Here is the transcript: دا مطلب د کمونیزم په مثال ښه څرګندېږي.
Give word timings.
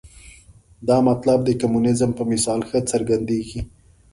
دا 0.87 0.97
مطلب 1.09 1.39
د 1.45 1.49
کمونیزم 1.61 2.11
په 2.17 2.23
مثال 2.31 2.59
ښه 2.69 2.79
څرګندېږي. 2.91 3.61